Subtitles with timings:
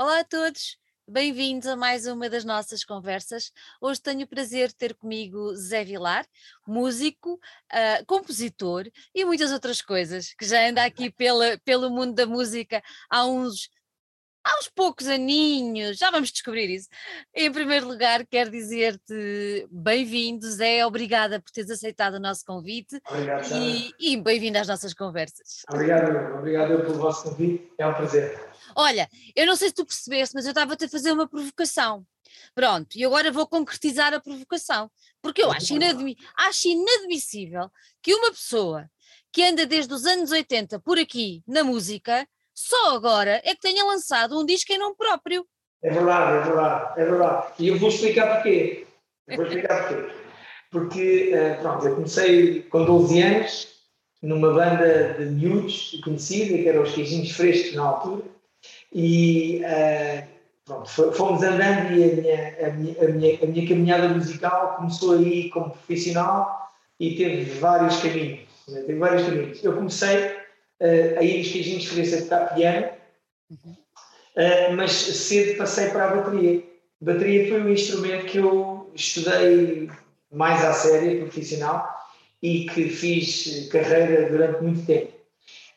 [0.00, 3.52] Olá a todos, bem-vindos a mais uma das nossas conversas.
[3.82, 6.26] Hoje tenho o prazer de ter comigo Zé Vilar,
[6.66, 12.24] músico, uh, compositor e muitas outras coisas, que já anda aqui pela, pelo mundo da
[12.24, 13.68] música há uns
[14.60, 16.88] uns poucos aninhos, já vamos descobrir isso.
[17.34, 23.46] Em primeiro lugar, quero dizer-te bem-vindo, Zé, obrigada por teres aceitado o nosso convite Obrigado,
[23.54, 25.62] e, e bem-vindo às nossas conversas.
[25.70, 28.50] Obrigado, obrigado pelo vosso convite, é um prazer.
[28.74, 32.06] Olha, eu não sei se tu percebeste, mas eu estava-te a fazer uma provocação.
[32.54, 38.30] Pronto, e agora vou concretizar a provocação, porque eu acho, inadmi acho inadmissível que uma
[38.30, 38.88] pessoa
[39.32, 42.26] que anda desde os anos 80 por aqui na música
[42.60, 45.46] só agora é que tenha lançado um disco em nome próprio.
[45.82, 47.46] É verdade, é verdade, é verdade.
[47.58, 48.86] E eu vou explicar porquê.
[49.26, 50.12] Eu vou explicar porquê.
[50.70, 53.68] Porque, eh, pronto, eu comecei com 12 anos
[54.22, 58.22] numa banda de miúdos conhecida, que eram os Queijinhos Frescos na altura,
[58.92, 60.28] e uh,
[60.64, 65.14] pronto, fomos andando e a minha, a, minha, a, minha, a minha caminhada musical começou
[65.14, 68.40] aí como profissional e teve vários caminhos.
[68.68, 68.82] Né?
[68.82, 69.64] Teve vários caminhos.
[69.64, 70.39] Eu comecei
[70.80, 72.86] uh, a ir os queijinhos frescos a tocar piano,
[73.50, 76.62] uh, mas cedo passei para a bateria.
[77.00, 79.90] A bateria foi o instrumento que eu estudei
[80.32, 81.88] mais à séria, profissional,
[82.42, 85.12] e que fiz carreira durante muito tempo.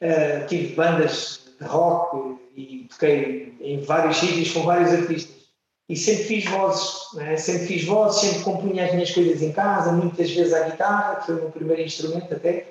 [0.02, 5.44] Uh, tive bandas de rock e toquei em vários sítios com vários artistas.
[5.90, 7.36] E sempre fiz vozes, né?
[7.36, 11.26] sempre fiz vozes, sempre compunha as minhas coisas em casa, muitas vezes à guitarra, que
[11.26, 12.68] foi o meu primeiro instrumento até.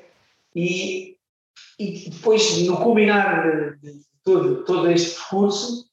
[0.56, 1.17] E
[1.78, 5.87] e depois, no culminar de, todo, todo este percurso,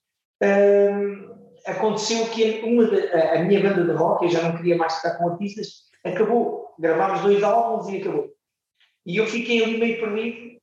[0.43, 1.29] hum,
[1.65, 5.17] aconteceu que uma de, a, minha banda de rock, eu já não queria mais tocar
[5.17, 6.69] com artistas, acabou.
[6.79, 8.29] Gravámos dois álbuns e acabou.
[9.05, 10.57] E eu fiquei ali meio perdido,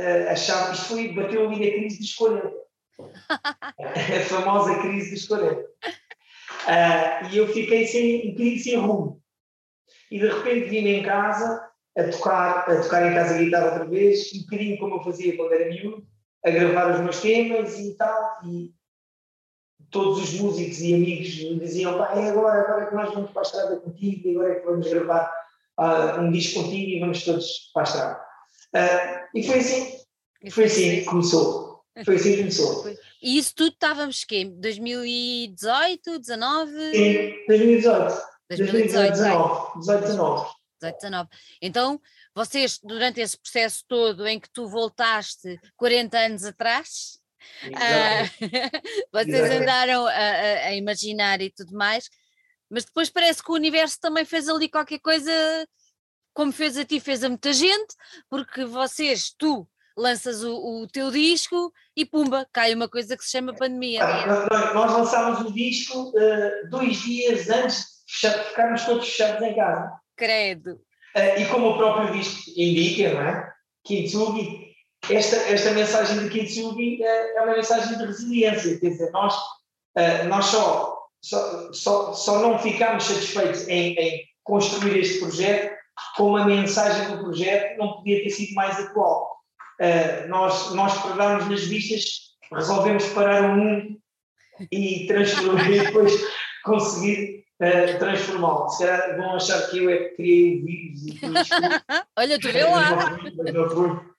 [0.00, 2.52] uh, achava que isto foi, bateu ali na crise dos 40.
[2.98, 5.60] a famosa crise dos 40.
[5.60, 9.22] Uh, e eu fiquei sem, um sem rumo.
[10.10, 11.63] E de repente vim em casa
[11.96, 15.36] a tocar, a tocar em casa a guitarra outra vez, um bocadinho como eu fazia
[15.36, 16.06] quando era miúdo,
[16.44, 18.72] a gravar os meus temas e tal, e
[19.90, 23.30] todos os músicos e amigos me diziam, pá, é agora, agora é que nós vamos
[23.30, 25.32] para a estrada contigo, e agora é que vamos gravar
[25.78, 28.20] uh, um disco contigo e vamos todos para a estrada.
[28.74, 29.98] Uh, e foi assim,
[30.50, 31.84] foi assim que começou.
[32.04, 32.84] Foi assim que começou.
[33.24, 34.44] E isso tudo estávamos quê?
[34.44, 36.70] 2018, 19?
[36.90, 38.22] Sim, 2018.
[38.50, 39.78] 2018, 2019.
[39.80, 40.46] 18, 19.
[40.92, 41.28] 18, 19.
[41.60, 42.00] Então,
[42.34, 47.18] vocês, durante esse processo todo em que tu voltaste 40 anos atrás,
[47.66, 48.30] uh,
[49.12, 52.08] vocês andaram a, a, a, imaginar e tudo mais,
[52.70, 55.32] mas depois parece que o universo também fez ali qualquer coisa,
[56.32, 57.94] como fez a ti, fez a muita gente,
[58.28, 63.30] porque vocês, tu, lanças o, o teu disco e pumba, cai uma coisa que se
[63.30, 64.04] chama pandemia.
[64.04, 69.92] Ah, nós lançámos o disco uh, dois dias antes de ficarmos todos fechados em casa.
[70.16, 70.80] Credo.
[71.16, 73.52] Uh, e como o próprio disco indica, não é?
[73.84, 74.74] Kintsugi,
[75.10, 80.28] esta, esta mensagem de Kintsugi é, é uma mensagem de resiliência, quer dizer, nós, uh,
[80.28, 85.74] nós só, só, só, só não ficamos satisfeitos em, em construir este projeto
[86.16, 89.36] como a mensagem do projeto não podia ter sido mais atual.
[89.80, 93.98] Uh, nós, nós pegámos nas vistas, resolvemos parar o mundo
[94.70, 96.12] e transformar e depois
[96.64, 98.68] conseguir uh, transformá-lo.
[98.70, 101.34] Se calhar vão achar que eu é que criei o vírus e tudo
[102.16, 103.18] Olha, tu vê lá.
[103.36, 104.14] Mas não fui.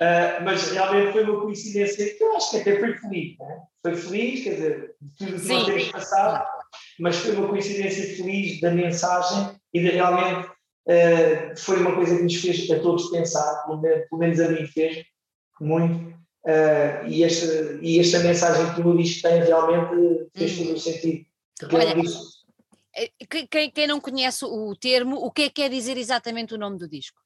[0.00, 3.38] Uh, mas realmente foi uma coincidência que eu acho que até foi feliz.
[3.38, 3.58] Né?
[3.82, 6.46] Foi feliz, quer dizer, tudo o que nós temos passado,
[6.98, 12.22] mas foi uma coincidência feliz da mensagem e de realmente uh, foi uma coisa que
[12.22, 15.04] nos fez a todos pensar, pelo menos, pelo menos a mim fez
[15.60, 16.10] muito.
[16.46, 20.64] Uh, e, esta, e esta mensagem que o disco tem realmente fez hum.
[20.64, 21.26] todo o sentido.
[21.58, 21.94] Porque Olha,
[23.50, 26.78] quem, quem não conhece o termo, o que é que quer dizer exatamente o nome
[26.78, 27.20] do disco?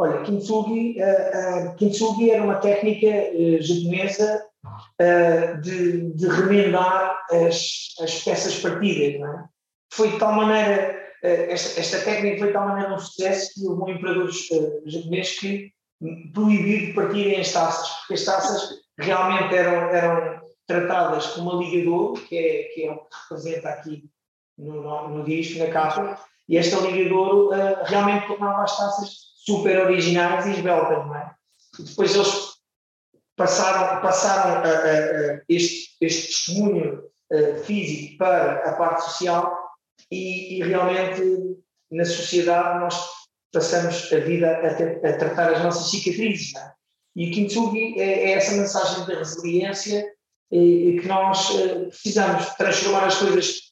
[0.00, 4.44] Olha, kintsugi, uh, uh, kintsugi era uma técnica uh, japonesa
[5.62, 9.20] de, de, remendar as, as peças partidas.
[9.20, 9.44] Não é?
[9.92, 13.82] Foi de tal maneira, esta, esta, técnica foi de tal maneira um sucesso que houve
[13.82, 14.30] um imperador
[14.86, 15.72] japonês que
[16.32, 22.12] proibiu de partirem as taças, porque as taças realmente eram, eram tratadas como uma ligador,
[22.12, 24.04] que é, que é o que representa aqui
[24.58, 26.18] no, no disco, na capa,
[26.48, 29.10] e esta liga de ouro uh, realmente tornava as taças
[29.44, 31.34] super originais e esbeltas, não é?
[31.78, 32.54] E depois eles
[33.36, 37.08] passaram, passaram uh, uh, este, este testemunho
[37.64, 39.54] físico para a parte social
[40.10, 41.22] e, e, realmente
[41.92, 43.06] na sociedade nós
[43.52, 46.72] passamos a vida a, ter, a tratar as nossas cicatrizes, não é?
[47.18, 50.06] E o Kintsugi é, é essa mensagem da resiliência
[50.52, 53.67] e, e que nós uh, precisamos transformar as coisas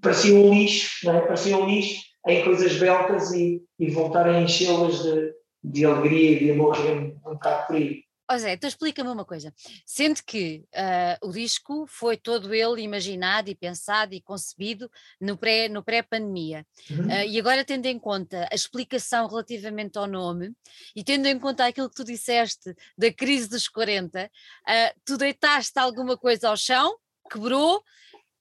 [0.00, 1.20] pareciam um lixo, não é?
[1.22, 6.38] pareciam um lixo em coisas beltas e, e voltar a enchê-las de, de alegria e
[6.38, 8.04] de amor, um, um bocado por aí.
[8.30, 9.52] Ó Zé, então explica-me uma coisa.
[9.84, 14.90] Sendo que uh, o disco foi todo ele imaginado e pensado e concebido
[15.20, 16.66] no pré-pandemia, no pré -pandemia.
[16.90, 17.06] Uhum.
[17.08, 20.52] Uh, e agora tendo em conta a explicação relativamente ao nome
[20.96, 24.28] e tendo em conta aquilo que tu disseste da crise dos 40, uh,
[24.66, 26.96] ah, tu deitaste alguma coisa ao chão,
[27.30, 27.82] quebrou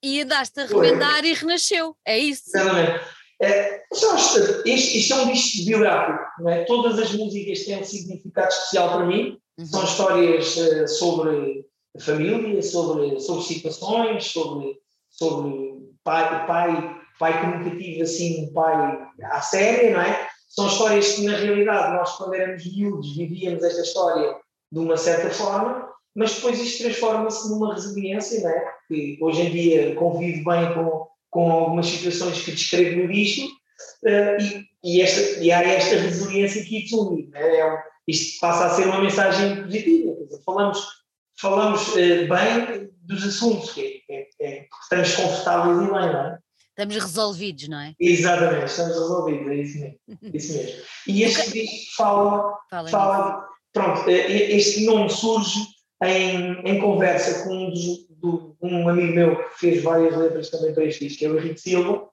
[0.04, 1.96] e andaste a remendar e renasceu.
[2.06, 2.44] É isso?
[2.48, 3.02] Exatamente.
[3.42, 6.64] É, isto, isto, é um disco biográfico, não é?
[6.66, 9.40] Todas as músicas têm um significado especial para mim.
[9.58, 9.66] Uhum.
[9.66, 11.66] São histórias uh, sobre
[12.00, 19.92] família, sobre, sobre situações, sobre, sobre pai, pai, pai tive assim um pai à séria,
[19.94, 20.28] não é?
[20.48, 24.36] São histórias que na realidade nós quando éramos miúdos vivíamos esta história
[24.72, 28.60] de uma certa forma, mas depois isto transforma-se numa resiliência, não é?
[28.60, 34.68] Porque hoje em dia convivo bem com, com algumas situações que descrevo no disco uh,
[34.84, 37.60] e, e, esta, e há esta resiliência que isso une, é?
[37.60, 40.14] é isto passa a ser uma mensagem positiva.
[40.16, 41.02] Dizer, falamos
[41.40, 46.40] falamos uh, bem dos assuntos, que é, é, é, estamos confortáveis e bem, não é?
[46.70, 47.94] Estamos resolvidos, não é?
[48.00, 50.00] Exatamente, estamos resolvidos, é isso mesmo.
[50.34, 50.82] isso mesmo.
[51.08, 55.60] E este disco fala, fala, fala pronto, eh, este nome surge
[56.04, 60.74] em, em conversa com um, dos, do, um amigo meu que fez várias letras também
[60.74, 62.10] para este disco, que é o Henrique Silva,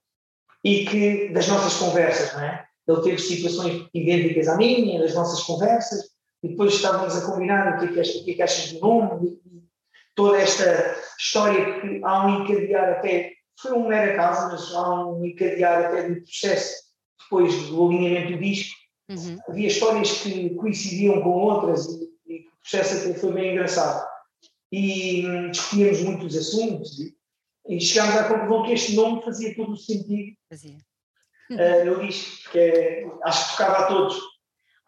[0.65, 2.65] e que das nossas conversas, não é?
[2.87, 6.11] Ele teve situações idênticas à minha, das nossas conversas,
[6.43, 8.73] e depois estávamos a combinar o que é que, achas, o que, é que achas
[8.73, 9.59] do nome, e,
[10.15, 15.25] toda esta história que há um encadear até, foi um mero acaso, mas há um
[15.25, 16.75] encadear até do processo
[17.23, 18.75] depois do alinhamento do disco.
[19.11, 19.39] Uhum.
[19.49, 22.09] Havia histórias que coincidiam com outras e,
[22.71, 24.07] processo até foi bem engraçado.
[24.71, 27.17] E hum, discutíamos muitos assuntos e,
[27.69, 30.37] e chegámos à conclusão que este nome fazia todo o sentido.
[30.51, 30.79] Fazia
[31.51, 34.19] uh, no disco, que é, acho que tocava a todos.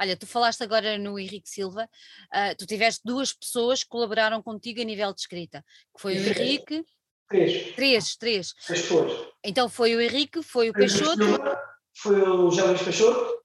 [0.00, 4.80] Olha, tu falaste agora no Henrique Silva, uh, tu tiveste duas pessoas que colaboraram contigo
[4.80, 6.84] a nível de escrita, que foi e o Henrique.
[7.28, 7.74] Três.
[7.74, 8.52] Três, três.
[8.66, 9.28] Três pessoas.
[9.44, 11.22] Então foi o Henrique, foi o Peixoto.
[11.94, 13.39] Foi o José Luís Peixoto.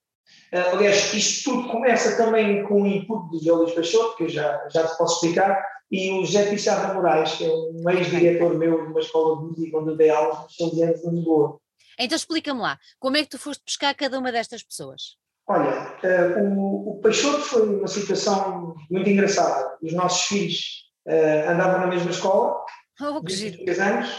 [0.56, 4.68] Aliás, isto tudo começa também com o input do José Luís Peixoto, que eu já,
[4.70, 5.62] já te posso explicar,
[5.92, 9.78] e o José Pissarra Moraes, que é um ex-diretor meu de uma escola de música
[9.78, 11.60] onde eu dei aulas nos 11 anos de Lisboa.
[11.98, 15.18] Então explica-me lá, como é que tu foste buscar cada uma destas pessoas?
[15.48, 19.78] Olha, uh, o, o Peixoto foi uma situação muito engraçada.
[19.82, 22.66] Os nossos filhos uh, andavam na mesma escola,
[23.02, 24.10] oh, que três anos,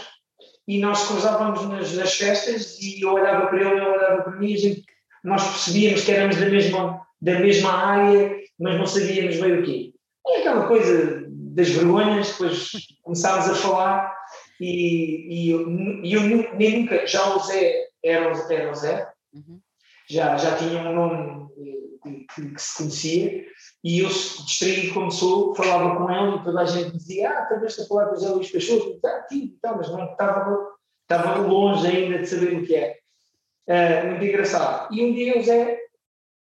[0.67, 4.51] e nós cruzávamos nas, nas, festas e eu olhava para ele, ele olhava para mim,
[4.51, 4.85] e gente,
[5.23, 9.93] nós percebíamos que éramos da mesma, da mesma área, mas não sabíamos bem o quê.
[10.27, 12.71] É aquela coisa das vergonhas, depois
[13.01, 14.15] começámos a falar
[14.59, 15.69] e, e, eu,
[16.03, 16.21] e eu
[16.55, 19.59] nem nunca, já o Zé era, era o Zé, uhum.
[20.09, 21.47] já, já tinha um nome
[22.03, 23.45] que, que, que, se conhecia,
[23.83, 27.79] e eu, distraído como sou, falava com ele e toda a gente dizia: Ah, talvez
[27.79, 28.99] a falar com o Zé Luís Peixoto,
[29.29, 30.73] sim, tá, mas não estava,
[31.03, 32.96] estava longe ainda de saber o que é.
[33.67, 34.93] Uh, muito engraçado.
[34.93, 35.77] E um dia o Zé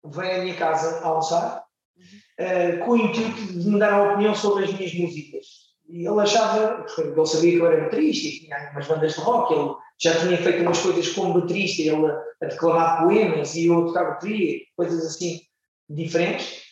[0.05, 1.65] vem à minha casa almoçar
[2.39, 5.67] uh, com o intuito de me dar a opinião sobre as minhas músicas.
[5.89, 9.55] E ele achava, ele sabia que eu era baterista e tinha umas bandas de rock,
[9.55, 13.87] ele já tinha feito umas coisas como baterista, ele a, declamar poemas e eu a
[13.87, 15.41] tocar bateria, coisas assim
[15.89, 16.67] diferentes.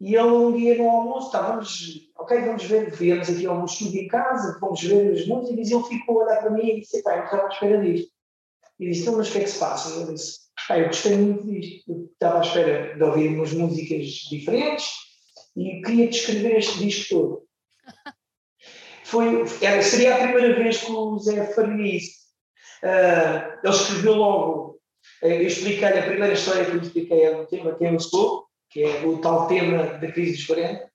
[0.00, 4.02] E ele um dia no almoço, estávamos, ok, vamos ver, viemos aqui ao meu estúdio
[4.02, 7.02] em casa, vamos ver as músicas, e ele ficou a olhar para mim e disse,
[7.02, 8.13] pá, eu estava à espera disto.
[8.78, 10.00] E disse, então, mas o que é que se passa?
[10.00, 14.06] Eu disse, pá, eu gostei muito disto, eu estava à espera de ouvir umas músicas
[14.30, 14.86] diferentes
[15.56, 17.42] e queria descrever este disco todo.
[19.04, 22.24] foi, era, seria a primeira vez que o Zé faria isso.
[22.82, 24.80] Uh, ele escreveu logo,
[25.22, 28.00] uh, eu expliquei-lhe a primeira história que eu lhe expliquei é o tema Quem Eu
[28.00, 30.90] Sou, que é o tal tema da crise dos 40.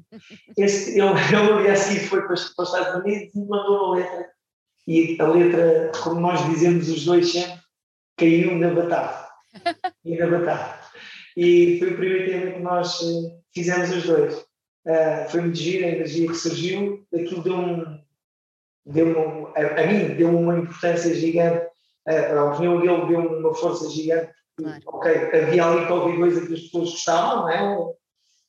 [0.56, 1.08] Esse, ele,
[1.58, 4.35] ele assim foi para, para os Estados Unidos e mandou a letra.
[4.86, 7.60] E a letra, como nós dizemos os dois sempre,
[8.16, 9.26] caiu na batata.
[10.04, 10.86] E na batata.
[11.36, 14.34] E foi o primeiro tema que nós uh, fizemos os dois.
[14.86, 18.00] Uh, foi muito giro, a energia que surgiu, aquilo deu um,
[18.86, 21.66] deu um, a, a mim deu uma importância gigante,
[22.08, 24.80] uh, ao opinião dele deu uma força gigante, claro.
[24.86, 27.94] ok, havia ali qualquer coisa que as pessoas gostavam, não é?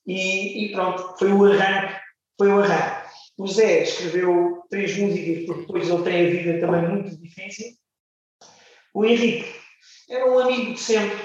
[0.05, 1.95] E, e, pronto, foi o arranque,
[2.37, 3.07] foi o arranque.
[3.37, 7.67] O Zé escreveu três músicas, porque depois ele tem a vida também muito difícil.
[8.93, 9.53] O Henrique
[10.09, 11.17] era um amigo de sempre,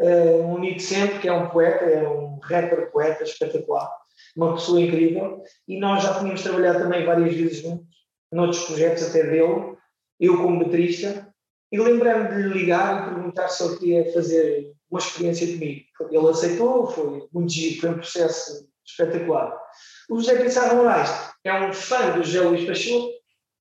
[0.00, 3.90] uh, um amigo de sempre, que é um poeta, é um rapper poeta espetacular
[4.36, 7.86] uma pessoa incrível, e nós já tínhamos trabalhado também várias vezes juntos,
[8.30, 9.76] noutros projetos até dele,
[10.18, 11.32] eu como baterista,
[11.72, 15.84] e lembrei-me de lhe ligar e perguntar se ele queria fazer uma experiência comigo.
[16.10, 19.56] Ele aceitou, foi muito giro, foi um processo espetacular.
[20.08, 21.10] O José Pissarro Moraes
[21.44, 23.10] é um fã do José Luís Pachorro,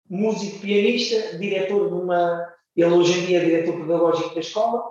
[0.10, 2.54] músico, pianista, diretor de uma.
[2.76, 4.84] Ele hoje em dia é diretor pedagógico da escola,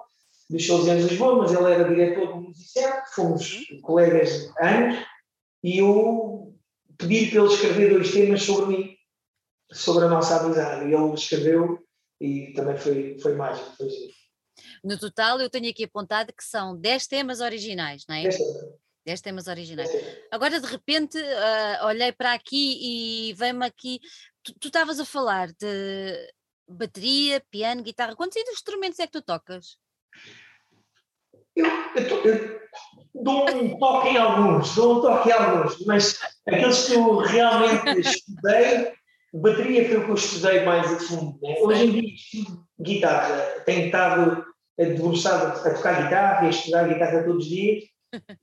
[0.50, 4.98] dos seus anos de Lisboa, mas ele era diretor do Musicente, fomos colegas há anos,
[5.62, 6.54] e eu
[6.98, 8.96] pedi para ele escrever dois temas sobre mim,
[9.72, 10.88] sobre a nossa amizade.
[10.88, 11.78] E ele escreveu
[12.20, 13.74] e também foi, foi mágico.
[13.76, 13.88] Foi
[14.82, 18.22] no total, eu tenho aqui apontado que são 10 temas originais, não é?
[18.22, 18.87] 10 temas.
[19.06, 19.90] 10 temas originais.
[20.30, 22.78] Agora, de repente, uh, olhei para aqui
[23.30, 24.00] e vem-me aqui.
[24.60, 26.32] Tu estavas a falar de
[26.68, 28.14] bateria, piano, guitarra.
[28.14, 29.78] Quantos instrumentos é que tu tocas?
[31.56, 32.60] Eu, eu, eu
[33.14, 37.98] dou um toque em alguns, dou um toque em alguns, mas aqueles que eu realmente
[38.00, 38.92] estudei,
[39.32, 41.38] bateria foi o que eu estudei mais a fundo.
[41.42, 41.56] Né?
[41.60, 44.44] Hoje em dia estudo guitarra, tenho estado
[44.78, 47.84] debruçado a tocar guitarra e a estudar guitarra todos os dias,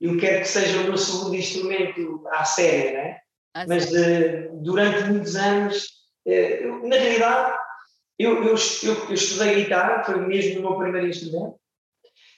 [0.00, 3.18] eu quero que seja o meu segundo instrumento à séria, né?
[3.66, 5.88] mas uh, durante muitos anos,
[6.26, 7.56] uh, na realidade,
[8.18, 11.58] eu, eu, eu, eu estudei guitarra, foi mesmo o meu primeiro instrumento,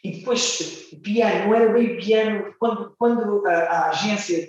[0.04, 2.54] e depois, piano, não era bem piano.
[2.58, 4.46] Quando, quando a, a agência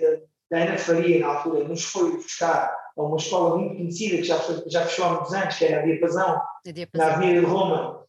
[0.50, 4.38] da, Ana Faria, na altura, nos foi buscar a uma escola muito conhecida, que já,
[4.66, 6.42] já fechou há muitos anos, que era a Diapasão,
[6.94, 8.04] na Avenida de Roma,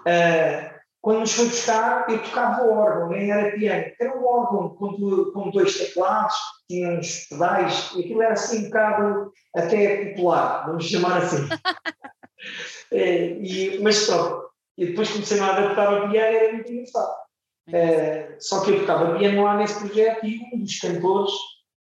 [0.00, 3.92] uh, quando nos foi buscar, eu tocava o órgão, nem era piano.
[3.98, 6.36] Era um órgão com, com dois teclados,
[6.68, 11.48] tinha uns pedais, e aquilo era assim um bocado até popular, vamos chamar assim.
[12.92, 17.20] é, e, mas pronto, e depois comecei a adaptar ao piano e era muito engraçado.
[17.68, 21.32] Uh, só que eu tocava piano lá nesse projeto e um dos cantores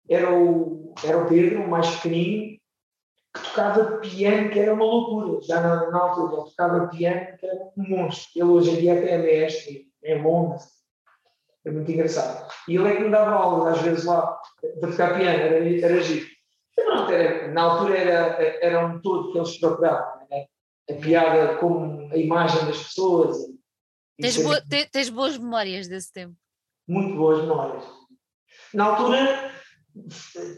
[0.09, 2.56] era o, era o Pedro, o mais pequenino,
[3.37, 5.41] que tocava piano, que era uma loucura.
[5.43, 8.31] Já na, na altura ele tocava piano, que era um monstro.
[8.35, 10.57] Ele hoje em dia até é mestre, é bom,
[11.65, 12.49] é muito engraçado.
[12.69, 14.39] E ele é que me dava aulas, às vezes lá,
[14.81, 16.27] para tocar piano, era, era giro.
[16.75, 20.27] Pronto, era, na altura era, era um todo que eles procuravam.
[20.31, 20.47] Né?
[20.89, 23.39] a piada como a imagem das pessoas.
[24.21, 26.37] Tens, boa, te, tens boas memórias desse tempo?
[26.89, 27.85] Muito boas memórias.
[28.73, 29.53] Na altura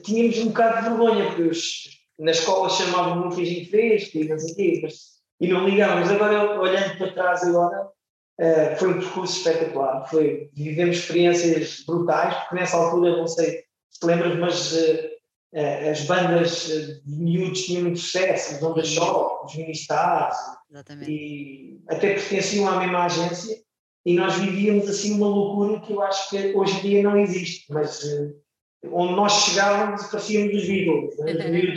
[0.05, 4.39] tínhamos um bocado de vergonha, porque os, na escola chamavam-me um feijinho fresco e não
[4.39, 4.95] sei o quê, mas,
[5.41, 6.11] e não ligávamos.
[6.11, 10.09] Agora, olhando para trás agora, uh, foi um percurso espetacular.
[10.09, 15.07] Foi, vivemos experiências brutais, porque nessa altura, não sei se lembras, mas uh,
[15.55, 16.67] uh, as bandas
[17.05, 20.37] de miúdos tinham muito sucesso, os Onda Shock, os Ministars,
[21.07, 23.57] e até pertenciam à mesma agência,
[24.05, 27.73] e nós vivíamos assim uma loucura que eu acho que hoje em dia não existe,
[27.73, 28.03] mas
[28.85, 31.75] onde nós chegávamos parecíamos os Beatles, né?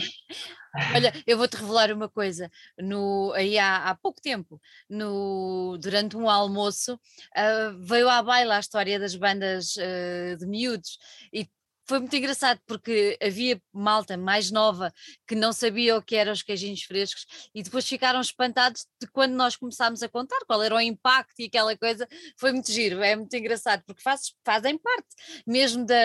[0.96, 2.50] Olha, eu vou-te revelar uma coisa.
[2.80, 8.60] No, aí há, há pouco tempo, no, durante um almoço, uh, veio à baila a
[8.60, 10.98] história das bandas uh, de miúdos
[11.34, 11.46] e
[11.92, 14.94] foi muito engraçado porque havia malta mais nova
[15.28, 19.34] que não sabia o que eram os queijinhos frescos e depois ficaram espantados de quando
[19.34, 22.08] nós começámos a contar qual era o impacto e aquela coisa.
[22.40, 25.06] Foi muito giro, é muito engraçado porque faz, fazem parte
[25.46, 25.96] mesmo da.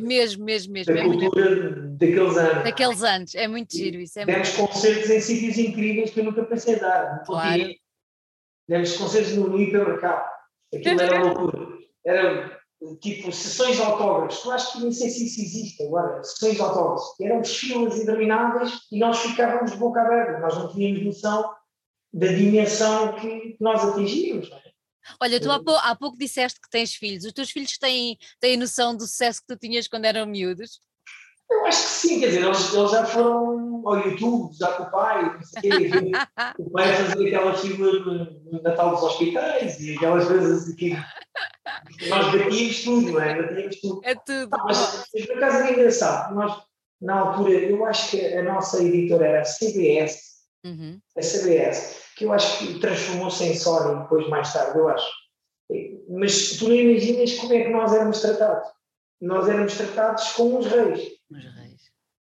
[0.00, 0.94] Mesmo, mesmo, mesmo.
[0.94, 2.64] Da é cultura muito, daqueles anos.
[2.64, 4.18] Daqueles anos, é muito giro isso.
[4.18, 4.72] É Demos muito...
[4.72, 7.22] concertos em sítios incríveis que eu nunca pensei dar.
[7.26, 7.74] Claro.
[8.66, 10.30] Demos concertos no, no hipermercado.
[10.74, 11.78] Aquilo era loucura.
[12.06, 12.57] Era
[13.00, 16.62] tipo sessões de autógrafos, eu acho que nem sei se isso existe agora, sessões de
[16.62, 21.52] autógrafos, eram filas intermináveis e nós ficávamos de boca aberta, nós não tínhamos noção
[22.12, 24.50] da dimensão que nós atingíamos.
[24.50, 24.68] É?
[25.20, 28.56] Olha, tu há, pou, há, pouco disseste que tens filhos, os teus filhos têm, têm
[28.56, 30.80] noção do sucesso que tu tinhas quando eram miúdos?
[31.50, 34.90] Eu acho que sim, quer dizer, eles, eles já foram ao YouTube, já com o
[34.90, 35.90] pai, não sei o quê,
[36.58, 40.94] o pai fazia aquela fila no Natal dos hospitais e aquelas coisas que
[42.06, 43.42] nós batíamos tudo, não é?
[43.42, 44.00] Batíamos tudo.
[44.04, 44.48] É tudo.
[44.52, 46.62] Ah, mas, por acaso é engraçado, nós,
[47.00, 50.20] na altura, eu acho que a nossa editora era a CBS,
[50.64, 51.00] uhum.
[51.16, 55.10] a CBS, que eu acho que transformou-se em Sony depois, mais tarde, eu acho.
[56.08, 58.68] Mas tu não imaginas como é que nós éramos tratados.
[59.20, 61.10] Nós éramos tratados como os reis.
[61.30, 61.80] Os reis.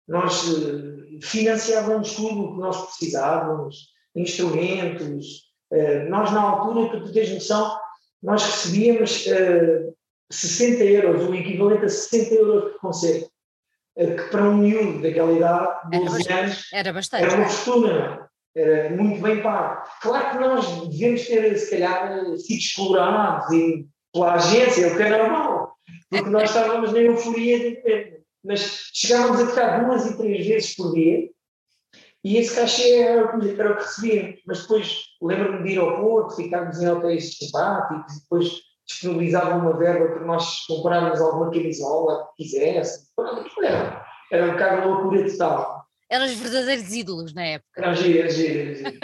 [0.07, 5.53] Nós uh, financiávamos tudo o que nós precisávamos, instrumentos.
[5.71, 7.79] Uh, nós, na altura, tu teres noção,
[8.21, 9.93] nós recebíamos uh, eh,
[10.31, 13.31] 60 euros, o equivalente a 60 euros por concerto,
[13.97, 18.29] uh, que para um miúdo daquela idade, 12 era anos, era, bastante, era uma fortuna,
[18.55, 19.83] era muito bem pago.
[20.01, 25.09] Claro que nós devemos ter, se calhar, sido explorados e, pela agência, o que é
[25.09, 25.73] normal,
[26.09, 30.93] porque nós estávamos na euforia de mas chegávamos a tocar duas e três vezes por
[30.93, 31.29] dia
[32.23, 34.41] e esse cachê era, o que recebíamos.
[34.45, 38.51] Mas depois lembro-me de ir ao Porto, ficarmos em hotéis simpáticos e depois
[38.88, 43.07] disponibilizavam uma verba para nós comprarmos alguma camisola que quisesse.
[43.63, 45.78] Era, era um bocado loucura total
[46.10, 47.82] eram os verdadeiros ídolos na época.
[47.82, 49.00] Era giro, era giro.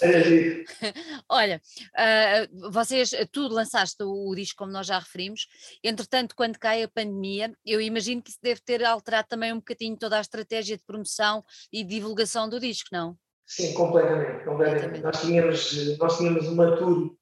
[0.00, 0.64] Era.
[1.28, 1.62] Olha,
[1.94, 5.46] uh, vocês, tu lançaste o, o, disco, como nós já referimos,
[5.82, 9.96] entretanto, quando cai a pandemia, eu imagino que isso deve ter alterado também um bocadinho
[9.96, 13.16] toda a estratégia de promoção e divulgação do disco, não?
[13.46, 14.44] Sim, completamente.
[14.44, 15.00] completamente.
[15.00, 17.14] Nós, tínhamos, nós tínhamos uma tour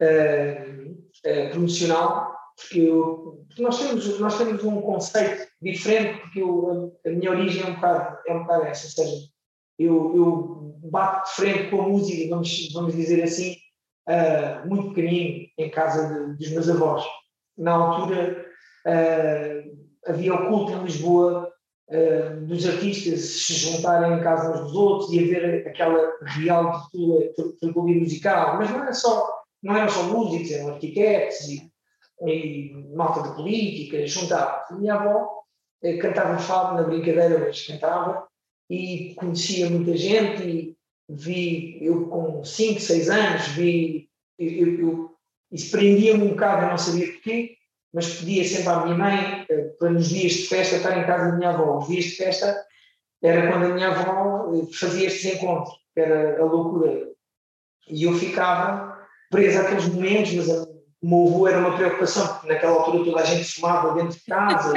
[0.00, 0.90] uh,
[1.26, 7.30] uh, promocional porque, eu, nós, temos, nós temos um conceito diferente, porque eu, a, minha
[7.30, 9.26] origem é um bocado, é um bocado essa, ou seja,
[9.78, 13.56] eu, eu bato de frente com a música, vamos, vamos dizer assim,
[14.08, 17.04] uh, muito pequenino, em casa de, dos meus avós.
[17.56, 18.46] Na altura
[18.86, 21.52] uh, havia o culto em Lisboa
[21.88, 26.88] uh, dos artistas se juntarem em casa uns dos outros e haver aquela real
[27.60, 29.28] tertulia musical, mas não era só,
[29.62, 31.69] não eram só músicos, eram arquitetos e
[32.26, 34.64] e malta de política, juntava.
[34.68, 35.42] A minha avó
[35.82, 38.26] eh, cantava fado na brincadeira, mas cantava,
[38.68, 40.76] e conhecia muita gente, e
[41.08, 44.08] vi, eu com 5, 6 anos, vi,
[44.38, 45.10] eu, eu,
[45.50, 47.56] isso prendia-me um bocado, eu não sabia porquê,
[47.92, 51.30] mas pedia sempre à minha mãe eh, para nos dias de festa estar em casa
[51.30, 51.78] da minha avó.
[51.78, 52.64] Os dias de festa
[53.22, 57.08] era quando a minha avó eh, fazia estes encontros, era a loucura.
[57.88, 58.96] E eu ficava
[59.30, 60.66] preso àqueles momentos, mas a
[61.02, 64.24] o meu avô era uma preocupação, porque naquela altura toda a gente fumava dentro de
[64.24, 64.74] casa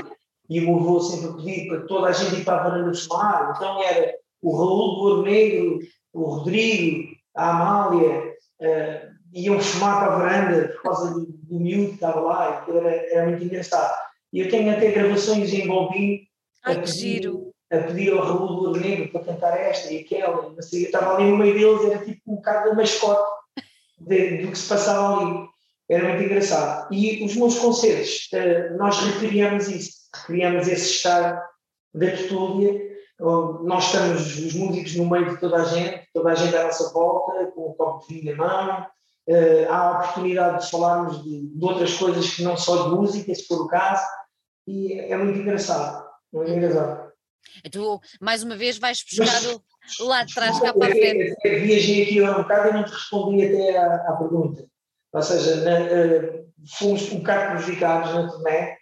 [0.50, 3.53] e o meu avô sempre pedia para toda a gente ir para a varanda fumar.
[3.56, 5.80] Então era o Raul do Ouro Negro,
[6.13, 11.89] o Rodrigo, a Amália, uh, iam fumar para a varanda por causa do, do miúdo
[11.89, 13.94] que estava lá, e era, era muito engraçado.
[14.32, 16.22] E eu tenho até gravações em Balbim
[16.63, 17.30] a pedir,
[17.72, 20.50] a pedir ao Raul do Ouro Negro para cantar esta e aquela.
[20.50, 23.30] Não sei, eu estava ali no meio deles, era tipo um bocado da mascote
[24.00, 25.52] de, do que se passava ali
[25.89, 26.93] era muito engraçado.
[26.93, 31.41] E os meus concertos, eh, nós recriamos isso, recriamos esse estado
[31.93, 36.55] da tertúlia, nós estamos os músicos no meio de toda a gente, toda a gente
[36.55, 38.87] à nossa volta, com o copo de vinho na mão,
[39.27, 43.33] eh, há a oportunidade de falarmos de, de, outras coisas que não só de música,
[43.33, 44.03] se for o caso,
[44.67, 47.13] e é muito engraçado, muito engraçado.
[47.72, 51.35] Tu, mais uma vez, vais buscar Mas, o, lá de trás, cá para a frente.
[51.43, 54.65] Viajei aqui um bocado e não te respondi até à, à pergunta.
[55.14, 56.46] Ou seja, na, uh,
[56.78, 58.78] fomos um bocado prejudicados na turnê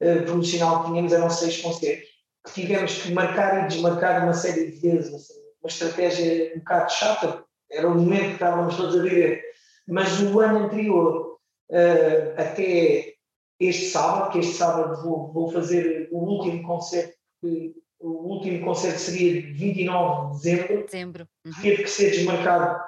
[0.00, 2.08] uh, promocional que tínhamos, eram seis concertos,
[2.46, 6.92] que tivemos que marcar e desmarcar uma série de vezes, assim, uma estratégia um bocado
[6.92, 9.42] chata, era o momento que estávamos todos a viver.
[9.88, 11.38] Mas o ano anterior,
[11.70, 13.14] uh, até
[13.58, 18.98] este sábado, que este sábado vou, vou fazer o último concerto, que, o último concerto
[18.98, 21.28] seria 29 de dezembro, dezembro.
[21.46, 21.52] Uhum.
[21.62, 22.80] teve que ser desmarcado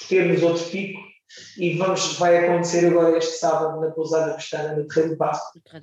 [0.00, 1.00] por termos outro pico,
[1.58, 5.42] e vamos, vai acontecer agora este sábado na pousada pestana no Terreiro do Passo.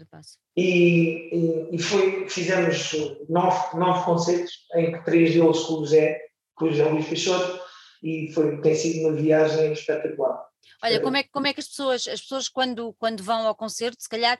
[0.09, 0.37] Passo.
[0.55, 2.93] E, e, e, foi, fizemos
[3.29, 6.21] nove, nove concertos, em que três deles com o José,
[6.55, 7.61] com o José Luís Peixoto,
[8.01, 10.45] e foi, tem sido uma viagem espetacular.
[10.83, 14.01] Olha, como é, como é que as pessoas, as pessoas quando, quando vão ao concerto,
[14.01, 14.37] se calhar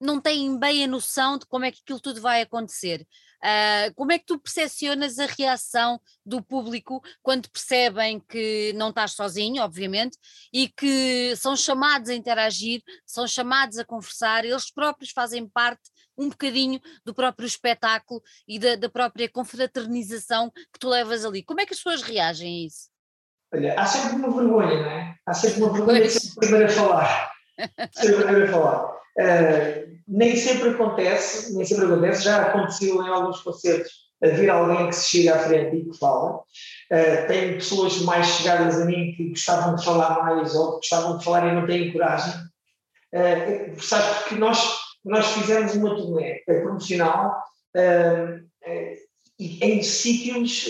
[0.00, 3.06] não têm bem a noção de como é que aquilo tudo vai acontecer.
[3.36, 9.12] Uh, como é que tu percepcionas a reação do público quando percebem que não estás
[9.12, 10.18] sozinho, obviamente,
[10.52, 16.30] e que são chamados a interagir, são chamados a conversar, eles próprios fazem parte um
[16.30, 21.42] bocadinho do próprio espetáculo e da, da própria confraternização que tu levas ali.
[21.42, 22.88] Como é que as pessoas reagem a isso?
[23.52, 25.16] Olha, há sempre uma vergonha, não é?
[25.26, 27.32] Há sempre uma vergonha de ser o primeiro a falar.
[27.92, 28.95] Ser o primeiro a falar.
[29.18, 34.94] Uh, nem sempre acontece, nem sempre acontece, já aconteceu em alguns concertos haver alguém que
[34.94, 36.36] se chega à frente e que fala.
[36.36, 41.24] Uh, pessoas mais chegadas a mim que gostavam de falar mais ou que gostavam de
[41.24, 42.34] falar e não têm coragem.
[43.12, 47.42] Uh, sabes, porque nós, nós fizemos uma turnê promocional
[47.76, 48.46] uh,
[49.38, 50.64] em sítios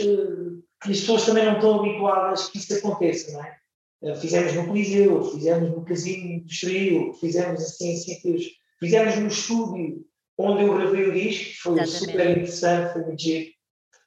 [0.83, 3.57] que as pessoas também não estão habituadas que isso aconteça, não é?
[4.03, 8.45] Eh, fizemos no Coliseu, fizemos no Casino Estoril, fizemos assim em sítios,
[8.79, 10.05] fizemos no estúdio
[10.39, 12.11] onde eu gravei o disco, foi Exatamente.
[12.11, 13.57] super interessante, foi muito giro.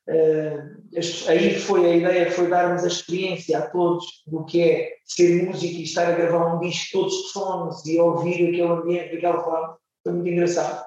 [0.07, 5.43] Uh, aí foi a ideia, foi darmos a experiência a todos do que é ser
[5.43, 9.43] músico e estar a gravar um disco todos de fones e ouvir aquele ambiente daquela
[9.43, 10.83] forma, foi muito engraçado.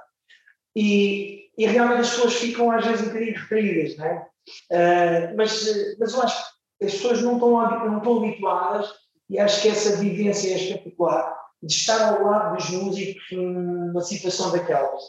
[0.74, 4.26] E, e realmente as pessoas ficam às vezes um bocadinho retraídas, não é?
[4.70, 5.66] Uh, mas,
[5.98, 7.50] mas eu acho que as pessoas não estão,
[7.88, 8.92] não estão habituadas
[9.28, 14.50] e acho que essa vivência é espetacular de estar ao lado dos músicos numa situação
[14.50, 15.02] daquelas.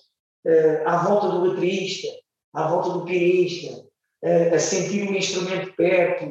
[0.45, 2.07] uh, à volta do baterista,
[2.53, 3.81] à volta do pianista,
[4.23, 6.25] uh, a sentir o instrumento perto,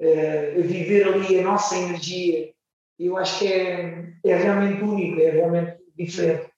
[0.00, 2.52] uh, a viver ali a nossa energia.
[2.98, 6.50] Eu acho que é, é realmente único, é realmente diferente.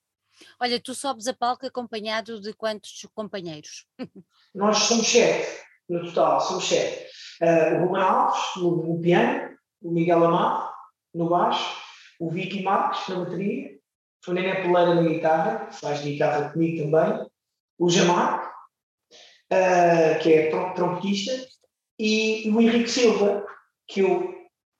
[0.58, 3.86] Olha, tu sobes a palco acompanhado de quantos companheiros?
[4.54, 5.46] Nós somos sete,
[5.90, 7.10] no total, somos sete.
[7.42, 10.70] Uh, o Ruben Alves, no, no, piano, o Miguel Amado,
[11.12, 11.76] no baixo,
[12.20, 13.76] o Vicky Marques, na bateria,
[14.28, 17.26] o Nené Poleira na guitarra, que faz guitarra comigo também,
[17.78, 18.52] o Jamar,
[19.52, 21.32] uh, que é trompetista,
[21.98, 23.44] e o Henrique Silva,
[23.88, 24.32] que eu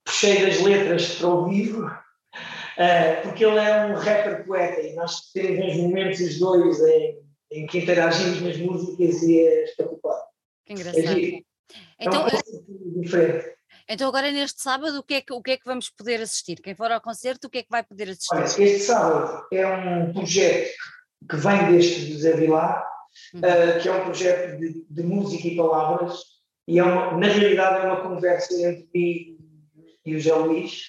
[0.05, 5.33] puxei das letras para o vivo, uh, porque ele é um rapper poeta e nós
[5.33, 7.19] temos momentos os dois em,
[7.51, 10.20] em que interagimos nas músicas e é espetacular.
[10.71, 11.19] Que engraçado.
[11.19, 11.43] É
[11.99, 13.57] então, é diferente.
[13.89, 16.61] Então agora neste sábado o que, é que, o que é que vamos poder assistir?
[16.61, 18.37] Quem for ao concerto o que é que vai poder assistir?
[18.37, 20.71] Olha, este sábado é um projeto
[21.29, 22.87] que vem deste José Vilar,
[23.35, 23.41] uhum.
[23.41, 26.21] uh, que é um projeto de, de, música e palavras,
[26.69, 29.39] e é uma, na realidade é uma conversa entre mim
[30.07, 30.83] e o José Luís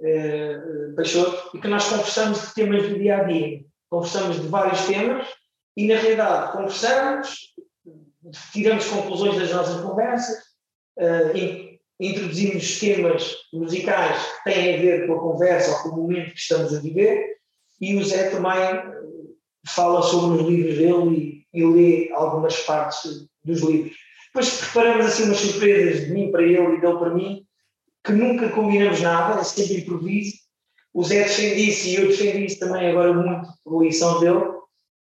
[0.00, 3.64] uh, Peixoto, e que nós conversamos de temas do dia a dia.
[3.90, 5.28] Conversamos de vários temas
[5.76, 7.53] e na realidade conversamos,
[8.52, 10.36] tiramos conclusões das nossas conversas,
[10.98, 16.32] uh, introduzimos temas musicais que têm a ver com a conversa ou com o momento
[16.32, 17.36] que estamos a viver,
[17.80, 18.92] e o Zé também eh,
[19.66, 23.96] fala sobre os livros dele e, e lê algumas partes dos livros.
[24.26, 27.46] Depois preparamos assim umas surpresas de mim para ele e dele para mim,
[28.04, 30.34] que nunca combinamos nada, é sempre improviso.
[30.92, 34.44] O Zé defende isso e eu defendi isso também agora muito por lição dele.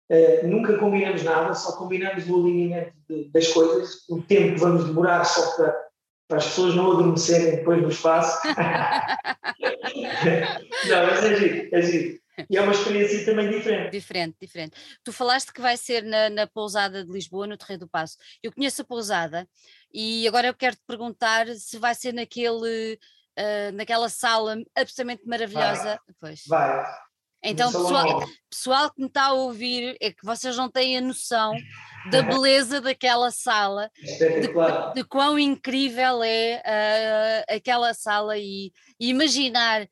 [0.09, 4.85] Uh, nunca combinamos nada, só combinamos o alinhamento de, das coisas, o tempo que vamos
[4.85, 5.89] demorar só para
[6.27, 8.39] para as pessoas não adormecerem depois do espaço.
[10.87, 12.19] não, mas é giro, é giro.
[12.49, 13.91] E é uma experiência também diferente.
[13.91, 14.73] Diferente, diferente.
[15.03, 18.17] Tu falaste que vai ser na, na pousada de Lisboa, no Terreiro do Passo.
[18.41, 19.47] Eu conheço a pousada
[19.91, 22.97] e agora eu quero te perguntar se vai ser naquele,
[23.37, 25.83] uh, naquela sala absolutamente maravilhosa.
[25.83, 25.99] Vai.
[26.19, 26.43] Pois.
[26.47, 27.08] Vai.
[27.43, 31.53] Então, pessoal, pessoal que me está a ouvir, é que vocês não têm a noção
[32.11, 39.87] da beleza daquela sala, de, de, quão incrível é uh, aquela sala e, e, imaginar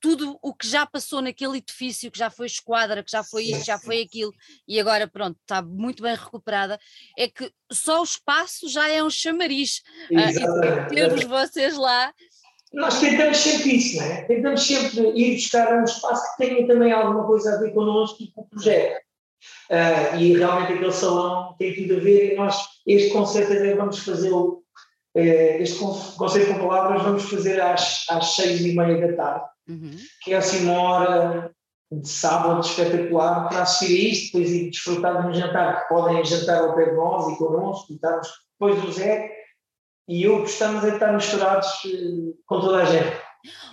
[0.00, 3.66] tudo o que já passou naquele edifício, que já foi esquadra, que já foi isto,
[3.66, 4.32] já foi aquilo,
[4.66, 6.78] e agora pronto, está muito bem recuperada,
[7.18, 9.82] é que só o espaço já é um chamariz.
[10.10, 12.12] Uh, e termos vocês lá
[12.72, 14.22] nós tentamos sempre isso, não é?
[14.22, 18.30] Tentamos sempre ir buscar um espaço que tenha também alguma coisa a ver connosco e
[18.32, 19.00] com o projeto.
[19.70, 23.98] Uh, e realmente aquele salão tem tudo a ver e nós, este concerto até vamos
[24.00, 24.62] fazê-lo,
[25.16, 29.96] uh, este concerto com palavras vamos fazer às, às seis e meia da tarde, uhum.
[30.22, 31.54] que é assim uma hora
[31.90, 36.24] de sábado espetacular para assistir a isto, depois ir desfrutar de um jantar, que podem
[36.24, 39.39] jantar ao pé de nós e connosco, e estarmos depois do Zé,
[40.10, 43.16] e eu gostamos de estar misturados eh, com toda a gente.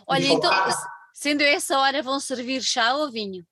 [0.06, 0.52] Olha, então,
[1.12, 3.44] sendo essa hora, vão servir chá ou vinho?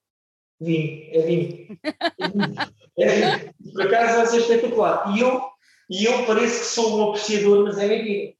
[0.62, 1.80] Vinho, é vinho.
[2.98, 3.54] É vinho.
[3.74, 5.18] Por acaso vai ser espetacular.
[5.18, 5.42] E eu,
[5.90, 8.34] e eu pareço que sou um apreciador, mas é mentira.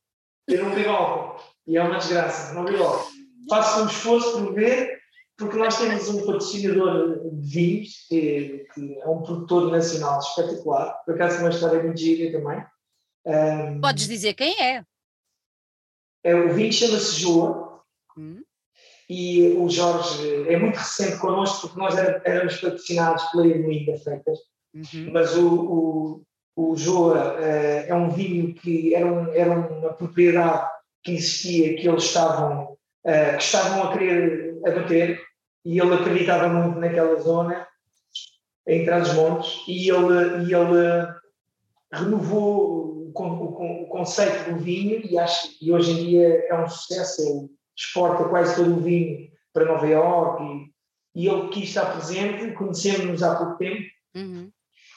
[0.48, 1.44] Eu não bebo álcool.
[1.68, 3.12] E é uma desgraça, não bebo álcool.
[3.50, 4.98] Faço um esforço por beber,
[5.38, 10.94] porque nós temos um patrocinador de vinhos, que, que é um produtor nacional espetacular.
[11.04, 12.64] Por acaso, uma história muito gira também
[13.26, 14.84] um, Podes dizer quem é?
[16.24, 17.82] é o vinho chama-se Joa
[18.18, 18.42] hum.
[19.10, 24.40] e o Jorge é muito recente connosco porque nós éramos patrocinados pela Irmoinda da Freitas,
[24.74, 25.12] uhum.
[25.12, 26.24] mas o,
[26.56, 30.70] o, o Joa uh, é um vinho que era, um, era uma propriedade
[31.04, 32.74] que existia, que eles estavam,
[33.06, 35.22] uh, que estavam a querer abater
[35.66, 37.68] e ele acreditava muito naquela zona,
[38.68, 41.08] em Trás-os-Montes, e ele, e ele
[41.92, 42.75] renovou
[43.24, 47.50] o, o, conceito do vinho e, acho, e hoje em dia é um sucesso, ele
[47.76, 50.44] exporta quase todo o vinho para Nova Iorque
[51.16, 54.52] e, e ele quis estar presente, conhecemos-nos há pouco tempo uhum.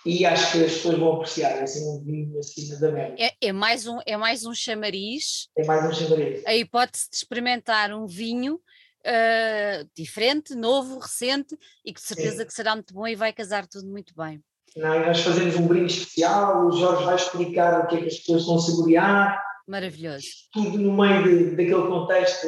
[0.04, 3.24] e acho que as pessoas vão apreciar, é assim um vinho acima da média.
[3.24, 5.48] É, é, mais um, é mais um chamariz.
[5.56, 6.44] É mais um chamariz.
[6.46, 8.60] A hipótese de experimentar um vinho
[9.06, 12.46] Uh, diferente, novo, recente e que de certeza Sim.
[12.46, 14.42] que será muito bom e vai casar tudo muito bem.
[14.78, 15.06] É?
[15.06, 18.48] nós fazemos um brinde especial, o Jorge vai explicar o que é que as pessoas
[18.48, 19.42] a saborear.
[19.66, 20.26] Maravilhoso.
[20.52, 22.46] Tudo no meio de, daquele contexto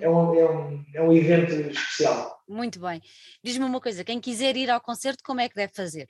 [0.00, 2.36] é um, é, um, é um evento especial.
[2.48, 3.00] Muito bem.
[3.42, 6.08] Diz-me uma coisa, quem quiser ir ao concerto, como é que deve fazer?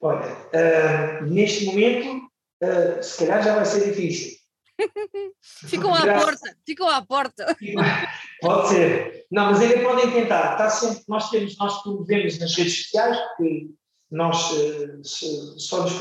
[0.00, 2.26] Olha, uh, neste momento,
[2.62, 4.36] uh, se calhar já vai ser difícil.
[5.40, 7.56] ficam à porta, ficam à porta.
[8.42, 9.26] Pode ser.
[9.30, 10.52] Não, mas ainda podem tentar.
[10.52, 13.70] Está sempre, nós temos, nós promovemos nas redes sociais, porque
[14.14, 15.92] nós uh, só nos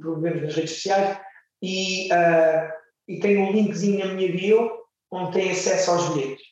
[0.00, 1.18] promovemos nas redes sociais
[1.62, 2.70] e, uh,
[3.06, 4.70] e tenho um linkzinho na minha bio
[5.12, 6.44] onde tem acesso aos bilhetes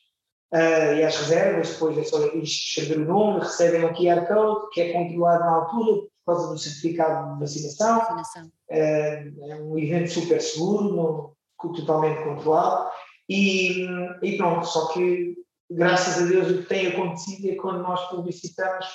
[0.55, 4.81] uh, e às reservas, depois é só escrever o nome, recebem um QR Code que
[4.81, 7.99] é controlado na altura por causa do certificado de vacinação.
[7.99, 8.47] vacinação.
[8.71, 12.91] Uh, é um evento super seguro, não, totalmente controlado
[13.29, 13.87] e,
[14.23, 15.35] e pronto, só que
[15.69, 18.87] graças a Deus o que tem acontecido é quando nós publicitamos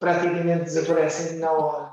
[0.00, 1.92] praticamente desaparecem na hora.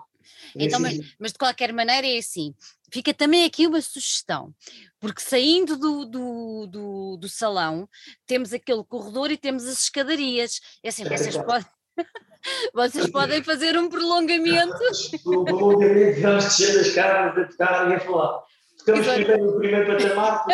[0.56, 2.56] Então, mas, mas, de qualquer maneira é assim,
[2.92, 4.54] fica também aqui uma sugestão,
[5.00, 7.88] porque saindo do, do, do, do salão,
[8.26, 10.60] temos aquele corredor e temos as escadarias.
[10.84, 11.66] É assim, vocês podem.
[12.74, 14.78] Vocês podem fazer um prolongamento.
[15.26, 18.44] O prolongamento, vamos descer as escadas a tocar e a falar.
[18.78, 20.46] Ficamos primeiro no primeiro patamar.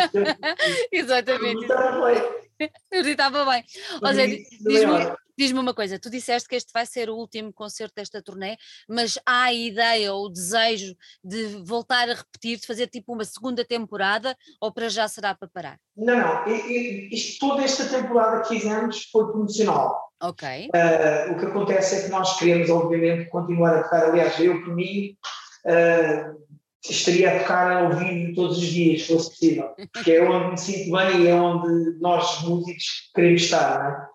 [0.90, 1.64] Exatamente.
[2.90, 3.64] Estava bem.
[4.02, 7.94] Ou seja, diz-me diz uma coisa, tu disseste que este vai ser o último concerto
[7.96, 8.56] desta turnê,
[8.88, 13.24] mas há a ideia ou o desejo de voltar a repetir, de fazer tipo uma
[13.24, 15.78] segunda temporada, ou para já será para parar?
[15.96, 20.12] Não, não, isto, toda esta temporada que fizemos foi promocional.
[20.22, 20.48] Ok.
[20.48, 24.74] Uh, o que acontece é que nós queremos, obviamente, continuar a tocar, aliás, eu por
[24.74, 25.16] mim,
[25.66, 26.44] uh,
[26.90, 30.58] estaria a tocar ao vivo todos os dias, se fosse possível, porque é onde me
[30.58, 34.14] sinto bem e é onde nós músicos queremos estar, é?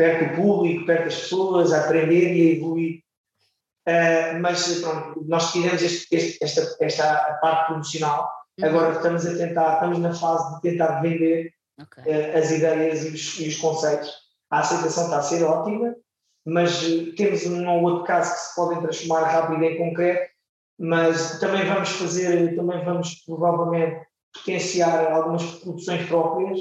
[0.00, 3.02] Perto do público, perto das pessoas, a aprender e a evoluir.
[3.86, 8.66] Uh, mas pronto, nós tivemos este, este, esta, esta parte promocional, uhum.
[8.66, 12.04] agora estamos a tentar, estamos na fase de tentar vender okay.
[12.04, 14.10] uh, as ideias e os, e os, conceitos.
[14.50, 15.94] A aceitação está a ser ótima,
[16.46, 20.30] mas uh, temos um ou outro caso que se podem transformar rápido em concreto
[20.82, 26.58] mas também vamos fazer, também vamos provavelmente potenciar algumas produções próprias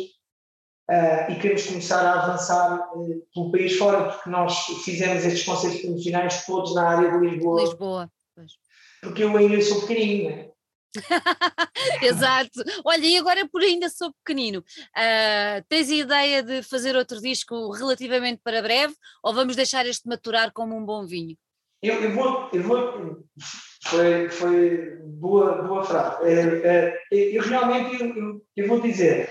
[0.90, 5.82] uh, e queremos começar a avançar uh, pelo país fora, porque nós fizemos estes concertos
[5.82, 7.62] promocionais todos na área de Lisboa.
[7.62, 8.52] Lisboa, pois.
[9.02, 10.50] Porque eu ainda sou pequenino, né?
[12.02, 12.64] Exato.
[12.84, 17.72] Olha, e agora por ainda sou pequenino, uh, tens a ideia de fazer outro disco
[17.72, 21.38] relativamente para breve ou vamos deixar este maturar como um bom vinho?
[21.82, 23.24] Eu, eu, vou, eu vou
[23.86, 26.26] foi, foi boa, boa frase.
[26.26, 29.30] É, é, eu realmente, eu, eu, eu, vou dizer,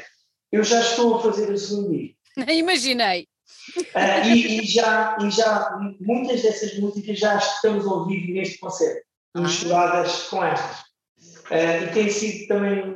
[0.50, 2.18] eu já estou a fazer o segundo disco.
[2.50, 3.26] Imaginei.
[3.78, 9.02] Uh, e, e, já, e já muitas dessas músicas já estamos a ouvir neste concerto,
[9.34, 9.40] ah.
[9.40, 10.80] misturadas com estas.
[11.50, 12.94] Uh, e tem sido também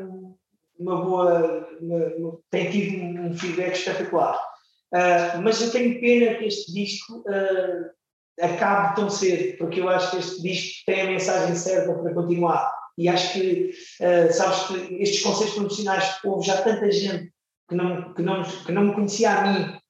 [0.78, 4.38] uma boa, uma, tem tido um feedback espetacular.
[5.42, 7.24] Mas eu tenho pena que este disco
[8.40, 12.70] acabe tão cedo, porque eu acho que este disco tem a mensagem certa para continuar.
[12.98, 17.31] E acho que, uh, sabes que estes concertos profissionais, houve já tanta gente
[17.72, 19.80] que não, que, não, que não me conhecia a mim,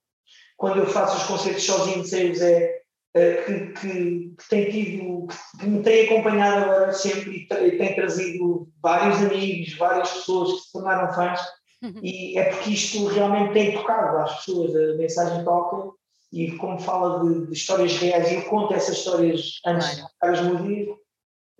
[0.56, 2.82] quando eu faço os concertos sozinho, sei o Zé,
[3.16, 5.26] uh, que, que, que, tem tido,
[5.58, 10.72] que, me tem acompanhado agora sempre e tem trazido vários amigos, várias pessoas que se
[10.72, 11.40] tornaram fãs,
[11.82, 12.00] uhum.
[12.02, 15.90] e é porque isto realmente tem tocado às pessoas, a mensagem toca
[16.32, 19.96] e como fala de, de histórias reais, e eu conto essas histórias antes claro.
[19.96, 20.94] de tocar as músicas,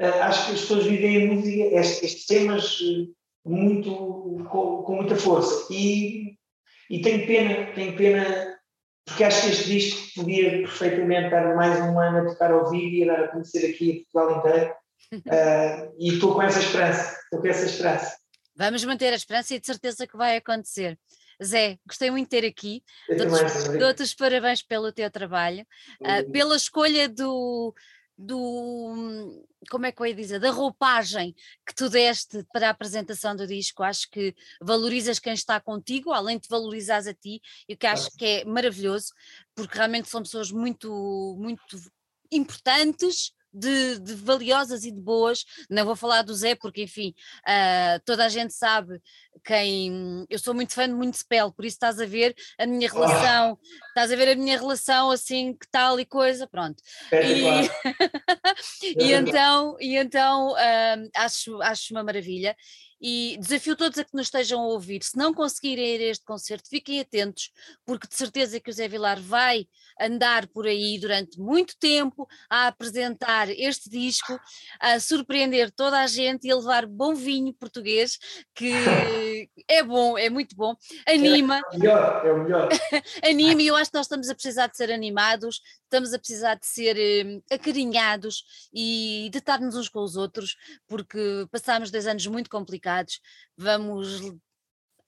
[0.00, 4.96] uh, acho que as pessoas vivem a música, estes, estes temas, uh, muito, com, com,
[4.96, 5.66] muita força.
[5.72, 6.36] E,
[6.90, 8.58] e tenho pena, tenho pena,
[9.04, 12.94] porque acho que este disco podia perfeitamente dar mais um ano a tocar ao vivo
[12.94, 14.74] e a dar a conhecer aqui a Portugal inteiro.
[15.14, 18.16] Uh, e estou com essa esperança, estou com essa esperança.
[18.54, 20.98] Vamos manter a esperança e de certeza que vai acontecer.
[21.42, 22.82] Zé, gostei muito de ter aqui.
[23.78, 25.66] Dou-te os parabéns pelo teu trabalho,
[26.00, 27.74] uh, pela escolha do,
[28.22, 31.34] do como é que eu ia dizer, da roupagem
[31.66, 36.38] que tu deste para a apresentação do disco, acho que valorizas quem está contigo, além
[36.38, 39.12] de valorizares a ti, e o que acho que é maravilhoso,
[39.54, 41.80] porque realmente são pessoas muito, muito
[42.30, 45.44] importantes, de, de, valiosas e de boas.
[45.68, 47.14] Não vou falar do Zé, porque, enfim,
[47.46, 49.00] uh, toda a gente sabe
[49.44, 50.26] quem.
[50.30, 53.58] Eu sou muito fã de muito spell, por isso estás a ver a minha relação,
[53.88, 56.82] estás a ver a minha relação assim, que tal e coisa, pronto.
[57.10, 57.70] É, e,
[58.98, 62.56] e então, e então uh, acho, acho uma maravilha
[63.02, 65.02] e desafio todos a que nos estejam a ouvir.
[65.02, 67.50] Se não conseguirem ir a este concerto, fiquem atentos,
[67.84, 69.66] porque de certeza que o Zé Vilar vai
[70.00, 74.38] andar por aí durante muito tempo a apresentar este disco,
[74.78, 78.18] a surpreender toda a gente e a levar bom vinho português,
[78.54, 78.72] que
[79.68, 81.60] é bom, é muito bom, anima.
[81.72, 82.68] É o melhor, é o melhor.
[83.24, 86.54] anima, e eu acho que nós estamos a precisar de ser animados, estamos a precisar
[86.54, 92.26] de ser eh, acarinhados e de estarmos uns com os outros, porque passámos dois anos
[92.28, 92.91] muito complicados,
[93.56, 94.20] vamos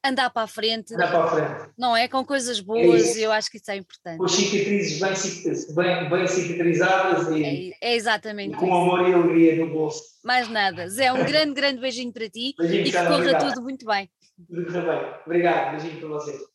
[0.04, 1.72] andar para a frente, andar para a frente.
[1.78, 2.06] não é?
[2.06, 4.18] Com coisas boas, é eu acho que isso é importante.
[4.18, 9.56] Com cicatrizes bem, bem, bem cicatrizadas e, é, é exatamente e com amor e alegria
[9.56, 10.02] no bolso.
[10.22, 10.88] Mais nada.
[10.88, 14.10] Zé, um grande, grande beijinho para ti beijinho, e que corra tudo muito bem.
[14.46, 15.14] Tudo bem.
[15.24, 16.53] Obrigado, beijinho para vocês.